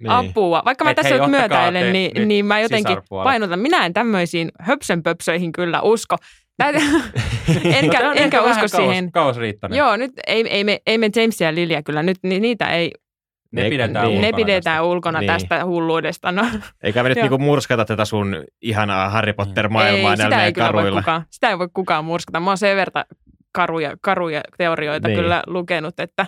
niin. 0.00 0.10
Apua. 0.10 0.62
Vaikka 0.64 0.84
mä 0.84 0.90
Et 0.90 0.96
tässä 0.96 1.08
hei, 1.14 1.20
nyt 1.20 1.30
myötäilen, 1.30 1.86
te 1.86 1.92
niin, 1.92 2.12
nyt 2.14 2.28
niin 2.28 2.46
mä 2.46 2.60
jotenkin 2.60 2.96
painotan. 3.08 3.58
Minä 3.58 3.86
en 3.86 3.92
tämmöisiin 3.92 4.50
höpsönpöpsöihin 4.60 5.52
kyllä 5.52 5.80
usko. 5.82 6.16
Enkä 7.64 8.12
enkä 8.14 8.40
usko 8.42 8.50
vähän 8.54 8.68
siihen. 8.68 9.12
Kauas, 9.12 9.12
kauas 9.12 9.36
riittänyt. 9.36 9.78
Joo, 9.78 9.96
nyt 9.96 10.12
ei, 10.26 10.48
ei, 10.48 10.64
me, 10.64 10.80
ei 10.86 10.98
me 10.98 11.10
Jamesia 11.16 11.48
ja 11.48 11.54
Lilia 11.54 11.82
kyllä. 11.82 12.02
Nyt 12.02 12.18
ni, 12.22 12.40
niitä 12.40 12.66
ei, 12.70 12.90
Ne 13.54 13.62
Ne- 13.62 13.68
pidetään 13.70 14.06
niin. 14.08 14.20
ne 14.20 14.26
ulkona 14.28 14.36
pidetään 14.36 14.62
tästä. 14.76 14.82
ulkona 14.82 15.20
Niin. 15.20 15.26
tästä 15.26 15.64
hulluudesta. 15.64 16.32
No, 16.32 16.46
Eikä 16.82 17.02
me 17.02 17.08
nyt 17.08 17.18
niinku 17.22 17.38
murskata 17.38 17.84
tätä 17.84 18.04
sun 18.04 18.44
ihanaa 18.62 19.08
Harry 19.10 19.32
Potter-maailmaa 19.32 20.10
ei, 20.10 20.16
sitä 20.16 20.28
näillä 20.28 20.44
ei 20.46 20.52
kyllä 20.52 20.66
voi 20.72 20.72
karuilla. 20.82 21.00
kukaan, 21.00 21.24
sitä 21.30 21.48
ei 21.50 21.58
voi 21.58 21.68
kukaan 21.74 22.04
murskata. 22.04 22.40
Mä 22.40 22.50
oon 22.50 22.58
sen 22.58 22.76
verta 22.76 23.04
karuja, 23.52 23.94
karuja 24.00 24.40
teorioita 24.58 25.08
Niin. 25.08 25.20
kyllä 25.20 25.42
lukenut, 25.46 26.00
että 26.00 26.26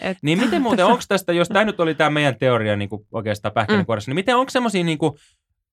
et, 0.00 0.18
Niin 0.22 0.40
miten 0.40 0.62
muuten, 0.62 0.86
onko 0.86 1.00
tästä, 1.08 1.32
jos 1.32 1.48
tämä 1.48 1.64
nyt 1.64 1.80
oli 1.80 1.94
tämä 1.94 2.10
meidän 2.10 2.36
teoria 2.38 2.76
niin 2.76 2.88
kuin 2.88 3.06
oikeastaan 3.12 3.52
pähkinänkuoressa, 3.54 4.08
mm. 4.08 4.10
niin 4.10 4.20
miten 4.20 4.36
onko 4.36 4.50
semmoisia, 4.50 4.84
niin 4.84 4.98
kuin, 4.98 5.12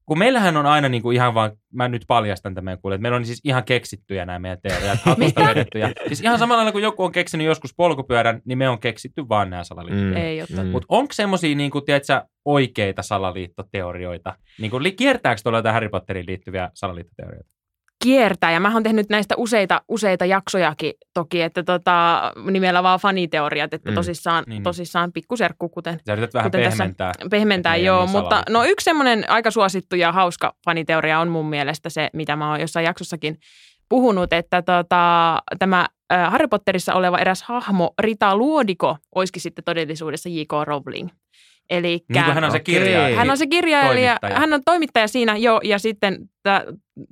kun 0.06 0.20
meillähän 0.20 0.58
on 0.58 0.66
aina 0.66 0.90
niin 0.90 1.02
kuin 1.02 1.16
ihan 1.16 1.34
vaan, 1.34 1.52
mä 1.74 1.88
nyt 1.88 2.06
paljastan 2.08 2.56
tämän 2.56 2.66
meidän 2.66 2.82
kuulijat, 2.82 3.02
meillä 3.02 3.16
on 3.16 3.26
siis 3.26 3.42
ihan 3.44 3.64
keksittyjä 3.64 4.26
nämä 4.26 4.40
meidän 4.40 4.58
teoriat, 4.62 5.00
hatusta 5.06 5.46
vedettyjä. 5.46 5.92
Siis 6.08 6.22
ihan 6.22 6.40
samalla 6.40 6.58
lailla 6.58 6.72
kuin 6.72 6.84
joku 6.84 7.04
on 7.04 7.12
keksinyt 7.12 7.48
joskus 7.48 7.74
polkupyörän, 7.78 8.42
niin 8.46 8.58
me 8.58 8.70
on 8.70 8.80
keksitty 8.80 9.30
vaan 9.30 9.50
nämä 9.50 9.64
salaliittoteoriat. 9.64 10.50
Mm. 10.50 10.58
ei. 10.60 10.66
Mm. 10.66 10.72
Mutta 10.72 10.86
onko 10.90 11.14
semmoisia, 11.14 11.56
niin 11.56 11.72
kuin, 11.72 11.86
tiedätkö, 11.86 12.22
oikeita 12.46 13.02
salaliittoteorioita? 13.02 14.36
Niin 14.60 14.72
kuin, 14.72 14.84
li- 14.84 14.92
kiertääkö 14.92 15.42
tuolla 15.44 15.58
jotain 15.60 15.74
Harry 15.74 15.90
Potteriin 15.90 16.26
liittyviä 16.28 16.70
salaliittoteorioita? 16.74 17.50
Kiertää. 18.04 18.52
Ja 18.52 18.60
mä 18.60 18.74
oon 18.74 18.84
tehnyt 18.84 19.10
näistä 19.10 19.36
useita, 19.38 19.82
useita 19.88 20.26
jaksojakin 20.26 20.94
toki, 21.14 21.42
että 21.42 21.64
tota, 21.64 22.22
nimellä 22.52 22.84
vaan 22.84 23.00
faniteoriat, 23.00 23.74
että 23.74 23.92
Mm. 23.92 23.96
tosissaan, 23.96 24.44
Niin, 24.48 24.50
niin. 24.50 24.64
tosissaan 24.64 25.12
pikkuserkku, 25.14 25.70
kuten 25.70 26.00
Sä 26.08 26.14
yrität 26.14 26.34
vähän 26.34 26.52
Kuten 26.52 26.64
tässä 26.64 26.78
pehmentää. 26.84 27.12
pehmentää, 27.30 27.74
ne 27.74 27.78
ei 27.80 27.86
joo. 27.86 28.08
Mutta 28.08 28.44
no 28.50 28.64
yksi 28.64 28.84
semmoinen 28.84 29.30
aika 29.30 29.52
suosittu 29.52 29.96
ja 29.96 30.12
hauska 30.12 30.54
faniteoria 30.66 31.20
on 31.20 31.28
mun 31.28 31.46
mielestä 31.46 31.90
se, 31.90 32.10
mitä 32.14 32.36
mä 32.36 32.50
oon 32.50 32.60
jossain 32.62 32.86
jaksossakin 32.86 33.38
puhunut, 33.90 34.34
että 34.34 34.62
tota, 34.62 35.42
tämä 35.60 35.88
Harry 36.30 36.48
Potterissa 36.48 36.94
oleva 36.94 37.18
eräs 37.20 37.44
hahmo, 37.44 37.94
Rita 38.02 38.36
Luodiko, 38.38 38.98
olisikin 39.16 39.42
sitten 39.42 39.64
todellisuudessa 39.66 40.30
J.K. 40.30 40.52
Rowling. 40.64 41.10
Eli 41.70 42.06
Niin 42.10 42.24
hän 42.24 42.44
on 42.44 42.52
se 42.52 42.60
kirjailija. 42.60 43.18
hän 43.18 43.30
on 43.30 43.38
se 43.38 43.48
kirjailija, 43.48 44.18
Toimittaja. 44.22 44.40
hän 44.40 44.54
on 44.54 44.62
toimittaja 44.66 45.08
siinä 45.08 45.38
jo, 45.38 45.60
ja 45.64 45.80
sitten 45.80 46.30
tämä 46.44 46.64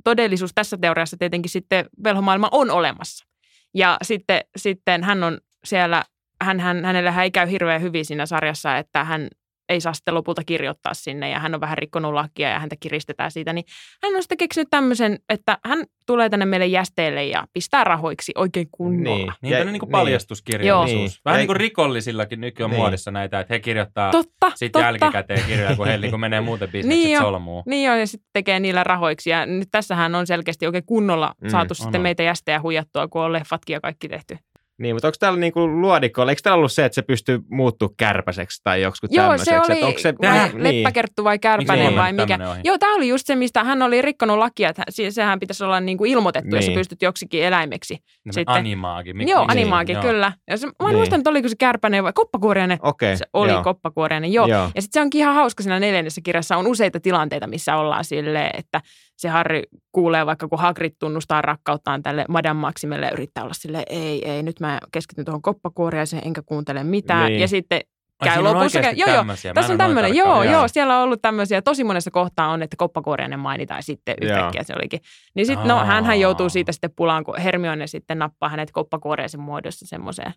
todellisuus 0.04 0.52
tässä 0.56 0.78
teoriassa 0.82 1.18
tietenkin 1.18 1.50
sitten 1.52 1.86
velhomaailma 2.04 2.50
on 2.52 2.72
olemassa. 2.72 3.26
Ja 3.74 3.98
sitten, 4.04 4.42
sitten 4.58 5.04
hän 5.04 5.24
on 5.24 5.38
siellä, 5.66 6.04
hän, 6.42 6.60
hän, 6.60 6.86
hänellä 6.86 7.24
ei 7.24 7.32
käy 7.32 7.50
hirveän 7.52 7.82
hyvin 7.82 8.06
siinä 8.06 8.26
sarjassa, 8.26 8.78
että 8.78 9.04
hän 9.04 9.28
ei 9.70 9.82
saa 9.82 9.94
sitten 9.94 10.14
lopulta 10.14 10.42
kirjoittaa 10.46 10.94
sinne 10.94 11.30
ja 11.30 11.40
hän 11.40 11.56
on 11.56 11.62
vähän 11.62 11.78
rikkonut 11.78 12.14
lakia 12.14 12.50
ja 12.50 12.60
häntä 12.60 12.76
kiristetään 12.80 13.32
siitä, 13.32 13.54
niin 13.54 13.66
hän 14.04 14.16
on 14.16 14.22
sitten 14.24 14.38
keksinyt 14.38 14.68
tämmöisen, 14.72 15.20
että 15.30 15.58
hän 15.66 15.86
tulee 16.06 16.30
tänne 16.30 16.46
meille 16.46 16.66
jästeelle 16.66 17.26
ja 17.26 17.46
pistää 17.54 17.84
rahoiksi 17.84 18.32
oikein 18.36 18.68
kunnolla. 18.72 19.18
Niin. 19.26 19.34
Niin, 19.42 19.52
tämmöinen 19.52 19.74
niin 19.74 19.82
niin. 19.82 19.92
paljastuskirjallisuus. 19.92 21.12
Joo. 21.16 21.22
Vähän 21.26 21.38
Ja- 21.38 21.42
niin 21.42 21.48
kuin 21.48 21.58
rikollisillakin 21.58 22.42
nykyään 22.42 22.70
Niin. 22.72 22.80
muodissa 22.80 23.12
näitä, 23.12 23.40
että 23.40 23.54
he 23.54 23.60
kirjoittaa 23.60 24.12
Totta, 24.12 24.50
sitten 24.56 24.72
totta. 24.72 24.86
jälkikäteen 24.86 25.44
kirjoja, 25.48 25.76
kun 25.76 25.88
heillä 25.88 26.08
niin 26.08 26.20
menee 26.20 26.42
muuten 26.42 26.70
bisnekset 26.72 26.90
Niin 27.04 27.12
jo. 27.14 27.20
solmuun. 27.22 27.64
Niin 27.66 27.86
joo, 27.88 27.96
ja 27.96 28.08
sitten 28.08 28.30
tekee 28.34 28.60
niillä 28.60 28.84
rahoiksi. 28.84 29.30
Ja 29.30 29.46
nyt 29.46 29.68
tässähän 29.72 30.16
on 30.16 30.28
selkeästi 30.28 30.66
oikein 30.66 30.86
kunnolla 30.86 31.34
Mm, 31.42 31.50
saatu 31.50 31.72
on, 31.72 31.76
sitten 31.76 32.00
on. 32.00 32.04
meitä 32.04 32.24
jästejä 32.24 32.62
huijattua, 32.62 33.08
kun 33.08 33.22
on 33.22 33.34
leffatkin 33.34 33.74
ja 33.74 33.82
kaikki 33.82 34.10
tehty. 34.10 34.38
Niin, 34.84 34.96
mutta 34.96 35.08
onko 35.08 35.16
täällä 35.20 35.40
niinku 35.40 35.68
luodikolla, 35.68 36.32
eikö 36.32 36.42
täällä 36.44 36.58
ollut 36.58 36.72
se, 36.72 36.86
että 36.86 36.96
se 36.96 37.02
pystyy 37.02 37.40
muuttuu 37.52 37.94
kärpäseksi 37.98 38.62
tai 38.64 38.82
joksikin 38.82 39.16
Joo, 39.16 39.24
tämmöiseksi? 39.24 39.66
se 39.68 39.74
oli 39.74 39.84
onko 39.84 40.00
se, 40.00 40.14
vai 40.22 40.50
niin. 40.54 40.64
leppäkerttu 40.84 41.24
vai 41.24 41.40
kärpänen 41.40 41.86
mulla 41.86 42.02
vai 42.02 42.14
mikä. 42.14 42.40
ohi? 42.52 42.60
Joo, 42.64 42.78
tämä 42.78 42.96
oli 42.96 43.08
just 43.08 43.28
se, 43.28 43.36
mistä 43.36 43.64
hän 43.64 43.82
oli 43.82 44.02
rikkonut 44.02 44.38
lakia, 44.38 44.70
että 44.70 44.84
hän- 45.02 45.12
sehän 45.14 45.40
pitäisi 45.40 45.64
olla 45.64 45.80
niin 45.80 45.98
kuin 45.98 46.12
ilmoitettu, 46.12 46.56
jos 46.56 46.66
sä 46.66 46.70
Niin. 46.72 46.80
pystyt 46.80 47.02
joksikin 47.02 47.44
eläimeksi. 47.44 47.94
Sitten. 47.96 48.34
Sitten- 48.34 48.56
Animaakin. 48.56 49.16
Mik- 49.16 49.30
Joo, 49.30 49.42
miksi- 49.46 49.58
animaakin, 49.60 49.94
joo. 49.94 50.02
kyllä. 50.04 50.32
Ja 50.50 50.58
se, 50.58 50.66
mä 50.68 50.72
en 50.80 50.86
Niin. 50.88 50.96
muista, 50.98 51.16
että 51.16 51.30
oliko 51.30 51.48
se 51.50 51.56
kärpänen 51.60 52.04
vai 52.04 52.14
koppakuoriainen. 52.16 52.78
Okei, 52.82 53.18
Se 53.18 53.26
oli 53.34 53.52
joo. 53.52 53.64
koppakuoriainen, 53.64 54.34
joo. 54.34 54.48
Joo. 54.48 54.70
Ja 54.76 54.82
sitten 54.82 55.00
se 55.00 55.02
onkin 55.02 55.20
ihan 55.20 55.36
hauska 55.36 55.64
siinä 55.64 55.80
neljännessä 55.80 56.22
kirjassa. 56.24 56.58
On 56.58 56.68
useita 56.68 57.00
tilanteita, 57.00 57.48
missä 57.48 57.76
ollaan 57.76 58.06
silleen, 58.06 58.50
että 58.60 58.82
se 59.18 59.30
Harry 59.30 59.62
kuulee 59.94 60.26
vaikka, 60.26 60.48
kun 60.48 60.60
Hagrid 60.60 60.94
tunnustaa 61.00 61.42
rakkauttaan 61.42 62.04
tälle 62.04 62.26
Madame 62.30 62.60
Maximelle 62.60 63.06
ja 63.06 63.12
yrittää 63.12 63.44
olla 63.44 63.54
silleen, 63.54 63.84
ei, 63.90 64.30
ei, 64.30 64.44
nyt 64.44 64.60
mä 64.60 64.80
keskityn 64.92 65.26
tuohon 65.26 65.42
koppakuoriaiseen 65.42 66.28
enkä 66.28 66.42
kuuntele 66.42 66.84
mitään. 66.84 67.26
Niin. 67.26 67.42
Ja 67.42 67.48
sitten 67.48 67.82
Ai, 68.20 68.30
käy 68.30 68.38
on 68.38 68.44
lopussa. 68.44 68.80
oikeasti 68.80 69.02
Joo, 69.02 69.10
joo. 69.10 69.26
Tässä 69.54 69.74
on 69.74 69.78
tämmöinen, 69.78 70.16
joo, 70.16 70.44
joo, 70.44 70.68
siellä 70.68 70.98
on 70.98 71.04
ollut 71.04 71.22
tämmöisiä, 71.22 71.62
tosi 71.62 71.84
monessa 71.84 72.12
kohtaa 72.12 72.48
on, 72.48 72.64
että 72.64 72.78
koppakuoriainen 72.78 73.40
mainitaan 73.40 73.78
ja 73.78 73.84
sitten 73.84 74.16
Joo. 74.22 74.32
yhtäkkiä 74.32 74.64
se 74.64 74.74
olikin. 74.78 75.00
Niin 75.36 75.46
sitten, 75.46 75.68
no, 75.68 75.78
Aa. 75.78 75.86
hän 75.86 76.20
joutuu 76.20 76.50
siitä 76.50 76.72
sitten 76.72 76.92
pulaan, 76.96 77.24
kun 77.24 77.40
Hermione 77.40 77.88
sitten 77.88 78.20
nappaa 78.20 78.50
hänet 78.50 78.72
koppakuoriaisen 78.72 79.42
muodossa 79.42 79.86
semmoiseen 79.88 80.34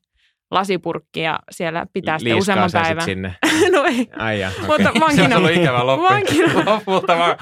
lasipurkkiin 0.50 1.25
ja 1.25 1.38
siellä 1.50 1.87
pitää 1.93 2.19
sitten 2.19 2.37
useamman 2.38 2.71
päivän. 2.73 3.05
sinne. 3.05 3.35
no 3.73 3.85
ei, 3.85 4.07
Ai 4.19 4.41
ja, 4.41 4.49
okei. 4.49 4.67
mutta 4.67 4.93
Se 4.95 5.00
vankina. 5.00 5.25
on 5.25 5.33
ollut 5.33 5.50
ikävä 5.50 5.87
loppu. 5.87 6.05
Vankina. 6.09 6.53
Lopulta 6.75 7.19
vaan. 7.19 7.37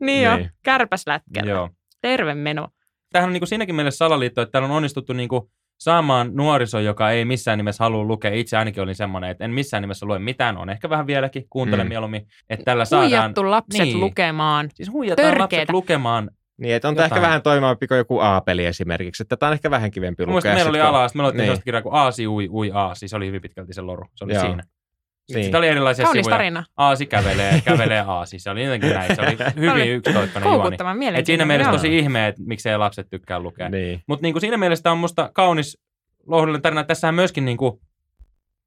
niin 0.00 0.22
jo, 0.24 0.36
Niin. 0.36 0.50
kärpäslätkällä. 0.62 1.50
Joo. 1.50 1.70
Terve 2.02 2.34
meno. 2.34 2.68
Tämähän 3.12 3.28
on 3.28 3.32
niin 3.32 3.40
kuin 3.40 3.48
siinäkin 3.48 3.74
mielessä 3.74 3.98
salaliitto, 3.98 4.42
että 4.42 4.52
täällä 4.52 4.66
on 4.68 4.74
onnistuttu 4.76 5.12
niin 5.12 5.28
kuin 5.28 5.42
saamaan 5.80 6.30
nuoriso, 6.34 6.80
joka 6.80 7.10
ei 7.10 7.24
missään 7.24 7.58
nimessä 7.58 7.84
halua 7.84 8.04
lukea. 8.04 8.34
Itse 8.34 8.56
ainakin 8.56 8.82
olin 8.82 8.94
semmoinen, 8.94 9.30
että 9.30 9.44
en 9.44 9.50
missään 9.50 9.80
nimessä 9.82 10.06
lue 10.06 10.18
mitään, 10.18 10.56
on 10.58 10.70
ehkä 10.70 10.90
vähän 10.90 11.06
vieläkin, 11.06 11.44
kuuntelen 11.50 11.86
Mm. 11.86 11.88
mm. 11.88 11.88
mieluummin, 11.88 12.26
että 12.50 12.64
tällä 12.64 12.84
saadaan... 12.84 13.10
Huijattu 13.10 13.50
lapset 13.50 13.80
Niin. 13.82 14.00
lukemaan. 14.00 14.68
Siis 14.74 14.92
huijataan 14.92 15.26
lapset 15.28 15.38
Törkeetä. 15.38 15.72
lukemaan. 15.72 16.30
Niin, 16.58 16.74
että 16.74 16.88
on 16.88 16.94
tämä 16.94 17.06
ehkä 17.06 17.20
vähän 17.20 17.42
toimivampi 17.42 17.86
kuin 17.86 17.98
joku 17.98 18.20
A-peli 18.20 18.66
esimerkiksi. 18.66 19.22
Että 19.22 19.36
tätä 19.36 19.46
on 19.46 19.52
ehkä 19.52 19.70
vähän 19.70 19.90
kivempi 19.90 20.26
lukea. 20.26 20.54
meillä 20.54 20.68
oli 20.70 20.78
kun- 20.78 20.86
ala, 20.86 21.08
sitten 21.08 21.18
me 21.18 21.22
luettiin 21.22 21.38
Niin. 21.38 21.46
sellaista 21.46 21.64
kirjaa 21.64 21.82
kuin 21.82 21.94
Aasi 21.94 22.26
ui 22.28 22.48
ui 22.50 22.70
Aasi, 22.74 23.08
se 23.08 23.16
oli 23.16 23.26
hyvin 23.26 23.40
pitkälti 23.42 23.72
se 23.72 23.80
loru, 23.80 24.04
se 24.14 24.24
oli 24.24 24.34
Joo. 24.34 24.42
siinä. 24.46 24.62
Sitten 24.62 25.36
Niin. 25.40 25.44
sitä 25.44 25.58
oli 25.58 25.68
erilaisia 25.68 26.04
Kaunis 26.04 26.24
sivuja. 26.24 26.36
tarina. 26.36 26.64
Aasi 26.76 27.06
kävelee, 27.06 27.60
kävelee 27.64 28.00
Aasi. 28.06 28.38
Se 28.38 28.50
oli 28.50 28.64
jotenkin 28.64 28.90
näin. 28.90 29.16
Se 29.16 29.22
oli 29.22 29.36
hyvin 29.70 29.88
yksitoikkoinen 29.92 30.52
juoni. 30.52 30.74
Et 30.74 30.80
mielenkiintoinen. 30.80 31.26
siinä 31.26 31.44
mielessä 31.44 31.70
joo. 31.70 31.76
tosi 31.76 31.98
ihme, 31.98 32.26
että 32.28 32.42
miksei 32.46 32.78
lapset 32.78 33.06
tykkää 33.10 33.40
lukea. 33.40 33.68
Niin. 33.68 34.02
Mutta 34.08 34.22
niinku 34.22 34.40
siinä 34.40 34.56
mielessä 34.56 34.82
tämä 34.82 34.92
on 34.92 34.98
musta 34.98 35.30
kaunis 35.34 35.78
lohdullinen 36.26 36.62
tarina. 36.62 36.84
Tässähän 36.84 37.14
myöskin 37.14 37.44
niinku 37.44 37.80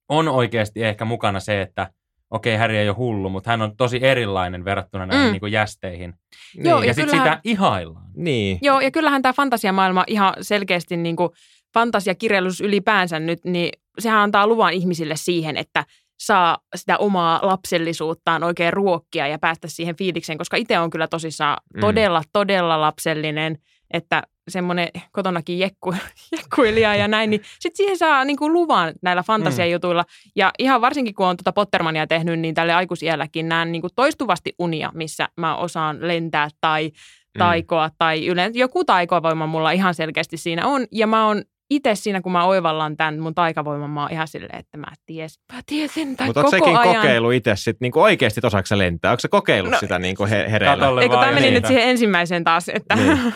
on 0.10 0.28
oikeasti 0.28 0.84
ehkä 0.84 1.06
mukana 1.06 1.40
se, 1.40 1.62
että 1.62 1.90
okei, 2.32 2.58
Häri 2.58 2.78
ei 2.78 2.90
ole 2.90 2.96
hullu, 2.98 3.30
mutta 3.30 3.50
hän 3.50 3.62
on 3.62 3.78
tosi 3.78 4.00
erilainen 4.02 4.66
verrattuna 4.66 5.06
näihin 5.06 5.26
Mm. 5.26 5.32
niinku 5.32 5.46
jästeihin. 5.46 6.14
Joo, 6.56 6.80
ja 6.82 6.86
ja 6.88 6.94
sitten 6.94 7.18
sitä 7.18 7.40
ihaillaan. 7.44 8.06
Niin. 8.16 8.58
Joo, 8.62 8.80
ja 8.80 8.92
kyllähän 8.92 9.22
tämä 9.22 9.34
fantasiamaailma 9.34 10.04
ihan 10.08 10.34
selkeästi 10.42 10.98
niin 10.98 11.16
kuin 11.16 11.30
fantasiakirjallisuus 11.74 12.62
ylipäänsä 12.62 13.20
nyt, 13.20 13.40
niin 13.46 13.70
sehän 14.00 14.20
antaa 14.20 14.48
luvan 14.48 14.74
ihmisille 14.74 15.16
siihen, 15.16 15.58
että 15.58 15.86
saa 16.20 16.58
sitä 16.76 16.98
omaa 16.98 17.40
lapsellisuuttaan 17.44 18.44
oikein 18.44 18.74
ruokkia 18.74 19.28
ja 19.28 19.40
päästä 19.40 19.68
siihen 19.68 19.96
fiilikseen, 19.96 20.38
koska 20.38 20.58
itse 20.58 20.80
on 20.80 20.90
kyllä 20.90 21.08
tosissaan 21.08 21.58
Mm. 21.74 21.80
todella, 21.82 22.24
todella 22.34 22.82
lapsellinen, 22.82 23.58
että 23.94 24.24
semmoinen 24.52 24.88
kotonakin 25.12 25.60
jekku, 25.60 25.96
jekkuilija 26.38 26.96
ja 26.96 27.08
näin, 27.08 27.30
niin 27.30 27.42
sitten 27.60 27.78
siihen 27.78 27.98
saa 27.98 28.26
niin 28.26 28.38
kuin 28.38 28.54
luvan 28.54 28.94
näillä 29.02 29.24
fantasiajutuilla. 29.24 30.06
Ja 30.36 30.52
ihan 30.60 30.82
varsinkin, 30.82 31.16
kun 31.16 31.26
on 31.26 31.38
tuota 31.38 31.54
Pottermania 31.54 32.08
tehnyt, 32.08 32.40
niin 32.40 32.56
tälle 32.56 32.74
aikuisielläkin 32.74 33.50
näen 33.50 33.72
niin 33.72 33.82
kuin 33.82 33.92
toistuvasti 33.96 34.54
unia, 34.60 34.92
missä 34.94 35.30
mä 35.38 35.56
osaan 35.56 35.98
lentää 36.08 36.50
tai 36.62 36.92
taikoa 37.38 37.90
tai 37.98 38.28
yleensä 38.28 38.60
joku 38.60 38.86
taikavoima 38.86 39.48
mulla 39.48 39.72
ihan 39.72 39.96
selkeästi 39.96 40.38
siinä 40.38 40.68
on. 40.68 40.86
Ja 40.92 41.08
mä 41.08 41.28
oon 41.28 41.44
itse 41.70 41.96
siinä, 41.96 42.22
kun 42.22 42.32
mä 42.32 42.46
oivallan 42.46 42.98
tämän 42.98 43.20
mun 43.20 43.36
taikavoiman, 43.36 43.90
mä 43.90 44.02
oon 44.02 44.12
ihan 44.12 44.28
silleen, 44.28 44.60
että 44.60 44.78
mä 44.78 44.88
ties, 45.06 45.40
mä 45.54 45.60
tiesin 45.66 46.18
tai 46.18 46.28
Mutta 46.28 46.42
koko 46.44 46.52
sekin 46.52 46.78
ajan. 46.78 46.96
kokeilu 46.96 47.32
itse 47.32 47.56
sitten 47.56 47.78
niinku 47.86 48.02
oikeasti 48.02 48.42
osaako 48.44 48.68
lentää? 48.78 49.12
Onko 49.12 49.20
se 49.20 49.28
kokeillut 49.28 49.72
No, 49.72 49.80
sitä 49.80 50.00
niinku 50.00 50.26
he, 50.26 50.46
hereillä? 50.52 51.02
Eikö 51.02 51.16
tämä 51.20 51.32
meni 51.32 51.46
ja 51.46 51.52
nyt 51.52 51.66
siihen 51.66 51.84
ensimmäiseen 51.90 52.44
taas, 52.44 52.70
että 52.74 52.96
Niin. 52.96 53.18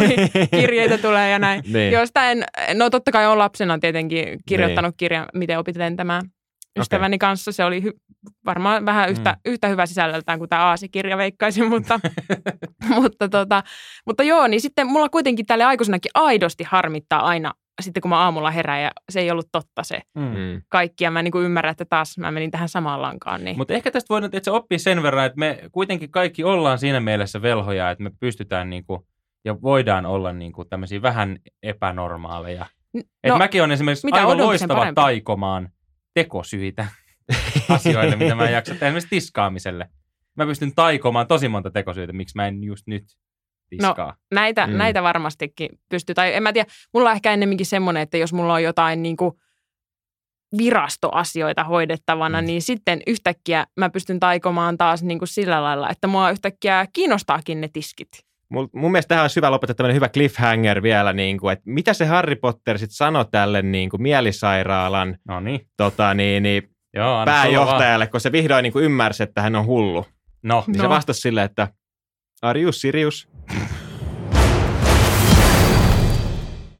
oli, 0.00 0.16
kirjeitä 0.50 0.98
tulee 0.98 1.30
ja 1.30 1.38
näin. 1.38 1.62
Niin. 1.72 1.92
Joo, 1.92 2.06
sitä 2.06 2.30
en, 2.30 2.44
no 2.74 2.90
totta 2.90 3.12
kai 3.12 3.26
on 3.26 3.38
lapsena 3.38 3.78
tietenkin 3.78 4.38
kirjoittanut 4.46 4.88
Niin. 4.90 4.96
kirjan, 4.96 5.26
miten 5.34 5.58
opit 5.58 5.76
lentämään 5.76 6.22
ystäväni 6.80 7.18
kanssa. 7.18 7.52
Se 7.52 7.64
oli 7.64 7.82
hy, 7.82 7.92
varmaan 8.46 8.86
vähän 8.86 9.10
yhtä, 9.10 9.30
Mm. 9.32 9.50
yhtä 9.52 9.68
hyvä 9.68 9.86
sisällöltään 9.86 10.38
kuin 10.38 10.48
tämä 10.48 10.62
Aasikirja 10.64 11.16
veikkaisin, 11.16 11.68
mutta, 11.68 12.00
mutta, 13.00 13.28
tota, 13.28 13.62
mutta 14.06 14.22
joo, 14.22 14.46
niin 14.46 14.60
sitten 14.60 14.86
mulla 14.86 15.08
kuitenkin 15.08 15.46
tälle 15.46 15.64
aikuisenakin 15.64 16.10
aidosti 16.14 16.64
harmittaa 16.66 17.20
aina 17.26 17.52
sitten 17.80 18.00
kun 18.00 18.08
mä 18.08 18.18
aamulla 18.18 18.50
herään 18.50 18.82
ja 18.82 18.90
se 19.10 19.20
ei 19.20 19.30
ollut 19.30 19.48
totta 19.52 19.82
se 19.82 20.00
Mm. 20.14 20.22
Mm. 20.22 20.62
kaikki 20.68 21.04
ja 21.04 21.10
mä 21.10 21.22
niin 21.22 21.32
ymmärrän, 21.44 21.70
että 21.70 21.84
taas 21.84 22.18
mä 22.18 22.30
menin 22.30 22.50
tähän 22.50 22.68
samaan 22.68 23.02
lankaan. 23.02 23.44
Niin. 23.44 23.56
Mutta 23.56 23.74
ehkä 23.74 23.90
tästä 23.90 24.08
voidaan 24.08 24.30
että 24.32 24.44
se 24.44 24.50
oppii 24.50 24.78
sen 24.78 25.02
verran, 25.02 25.26
että 25.26 25.38
me 25.38 25.58
kuitenkin 25.72 26.10
kaikki 26.10 26.44
ollaan 26.44 26.78
siinä 26.78 27.00
mielessä 27.00 27.42
velhoja, 27.42 27.90
että 27.90 28.04
me 28.04 28.10
pystytään 28.20 28.70
niinku, 28.70 29.06
ja 29.44 29.62
voidaan 29.62 30.06
olla 30.06 30.32
niinku 30.32 30.64
tämmöisiä 30.64 31.02
vähän 31.02 31.38
epänormaaleja. 31.62 32.66
Et 32.94 33.28
no, 33.28 33.38
mäkin 33.38 33.62
on 33.62 33.72
esimerkiksi 33.72 34.06
mitä 34.06 34.20
aivan 34.20 34.38
loistava 34.38 34.78
parempi. 34.78 34.94
taikomaan 34.94 35.68
tekosyitä 36.14 36.86
asioille, 37.68 38.16
mitä 38.16 38.34
mä 38.34 38.46
en 38.46 38.52
jaksa 38.52 38.72
tehdä, 38.72 38.86
esimerkiksi 38.86 39.10
tiskaamiselle. 39.10 39.88
Mä 40.36 40.46
pystyn 40.46 40.74
taikomaan 40.74 41.26
tosi 41.26 41.48
monta 41.48 41.70
tekosyitä, 41.70 42.12
miksi 42.12 42.36
mä 42.36 42.46
en 42.46 42.64
just 42.64 42.86
nyt 42.86 43.04
tiskaa. 43.70 44.16
näitä, 44.34 44.66
Mm. 44.66 44.76
näitä 44.76 45.02
varmastikin 45.02 45.68
pystyy. 45.88 46.14
Tai 46.14 46.34
en 46.34 46.42
mä 46.42 46.52
tiedä, 46.52 46.70
mulla 46.94 47.10
on 47.10 47.16
ehkä 47.16 47.32
ennemminkin 47.32 47.66
semmoinen, 47.66 48.02
että 48.02 48.16
jos 48.16 48.32
mulla 48.32 48.54
on 48.54 48.62
jotain 48.62 49.02
niin 49.02 49.16
kuin 49.16 49.32
virastoasioita 50.58 51.64
hoidettavana, 51.64 52.40
mm. 52.40 52.46
niin 52.46 52.62
sitten 52.62 53.02
yhtäkkiä 53.06 53.66
mä 53.76 53.90
pystyn 53.90 54.20
taikomaan 54.20 54.78
taas 54.78 55.02
niin 55.02 55.18
kuin 55.18 55.28
sillä 55.28 55.62
lailla, 55.62 55.90
että 55.90 56.06
mua 56.06 56.30
yhtäkkiä 56.30 56.86
kiinnostaakin 56.92 57.60
ne 57.60 57.68
tiskit. 57.72 58.08
Mun 58.50 58.92
mielestä 58.92 59.08
tähän 59.08 59.22
olisi 59.24 59.36
hyvä 59.36 59.50
lopettaa 59.50 59.74
tämmöinen 59.74 59.94
hyvä 59.94 60.08
cliffhanger 60.08 60.82
vielä, 60.82 61.12
niin 61.12 61.38
kuin, 61.38 61.52
että 61.52 61.62
mitä 61.66 61.92
se 61.94 62.06
Harry 62.06 62.36
Potter 62.36 62.78
sitten 62.78 62.96
sanoi 62.96 63.24
tälle 63.30 63.62
niin 63.62 63.90
kuin 63.90 64.02
mielisairaalan 64.02 65.16
No 65.28 65.40
niin, 65.40 65.60
tota, 65.76 66.14
niin, 66.14 66.42
niin, 66.42 66.70
joo, 66.94 67.24
pääjohtajalle, 67.24 68.06
kun 68.06 68.20
se 68.20 68.32
vihdoin 68.32 68.62
niin 68.62 68.72
kuin 68.72 68.84
ymmärsi, 68.84 69.22
että 69.22 69.42
hän 69.42 69.56
on 69.56 69.66
hullu. 69.66 70.06
No, 70.42 70.64
Niin 70.66 70.76
No. 70.78 70.82
se 70.84 70.88
vastasi 70.88 71.20
silleen, 71.20 71.44
että 71.44 71.68
Are 72.42 72.60
you 72.60 72.72
serious? 72.72 73.28